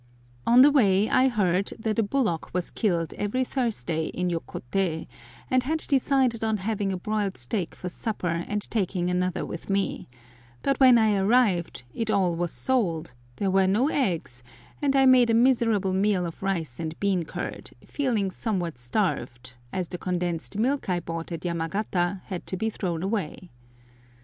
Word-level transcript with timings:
On 0.47 0.63
the 0.63 0.71
way 0.71 1.07
I 1.11 1.27
heard 1.27 1.73
that 1.77 1.99
a 1.99 2.01
bullock 2.01 2.55
was 2.55 2.71
killed 2.71 3.13
every 3.19 3.43
Thursday 3.43 4.05
in 4.07 4.31
Yokote, 4.31 5.05
and 5.47 5.61
had 5.61 5.77
decided 5.87 6.43
on 6.43 6.57
having 6.65 6.91
a 6.91 6.97
broiled 6.97 7.37
steak 7.37 7.75
for 7.75 7.87
supper 7.87 8.43
and 8.47 8.67
taking 8.71 9.11
another 9.11 9.45
with 9.45 9.69
me, 9.69 10.09
but 10.63 10.79
when 10.79 10.97
I 10.97 11.15
arrived 11.17 11.83
it 11.93 12.09
was 12.09 12.15
all 12.19 12.47
sold, 12.47 13.13
there 13.35 13.51
were 13.51 13.67
no 13.67 13.89
eggs, 13.89 14.41
and 14.81 14.95
I 14.95 15.05
made 15.05 15.29
a 15.29 15.35
miserable 15.35 15.93
meal 15.93 16.25
of 16.25 16.41
rice 16.41 16.79
and 16.79 16.99
bean 16.99 17.23
curd, 17.23 17.69
feeling 17.85 18.31
somewhat 18.31 18.79
starved, 18.79 19.53
as 19.71 19.87
the 19.87 19.99
condensed 19.99 20.57
milk 20.57 20.89
I 20.89 20.99
bought 20.99 21.31
at 21.31 21.45
Yamagata 21.45 22.21
had 22.25 22.47
to 22.47 22.57
be 22.57 22.71
thrown 22.71 23.03
away. 23.03 23.51